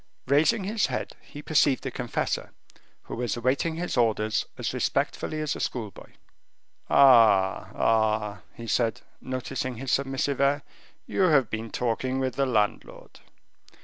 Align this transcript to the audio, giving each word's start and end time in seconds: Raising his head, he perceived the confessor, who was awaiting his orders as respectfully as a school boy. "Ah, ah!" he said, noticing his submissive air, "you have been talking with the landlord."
Raising 0.25 0.63
his 0.63 0.87
head, 0.87 1.11
he 1.21 1.43
perceived 1.43 1.83
the 1.83 1.91
confessor, 1.91 2.53
who 3.03 3.15
was 3.17 3.37
awaiting 3.37 3.75
his 3.75 3.95
orders 3.97 4.47
as 4.57 4.73
respectfully 4.73 5.39
as 5.41 5.55
a 5.55 5.59
school 5.59 5.91
boy. 5.91 6.13
"Ah, 6.89 7.69
ah!" 7.75 8.41
he 8.55 8.65
said, 8.65 9.01
noticing 9.21 9.75
his 9.75 9.91
submissive 9.91 10.41
air, 10.41 10.63
"you 11.05 11.21
have 11.27 11.51
been 11.51 11.69
talking 11.69 12.19
with 12.19 12.33
the 12.33 12.47
landlord." 12.47 13.19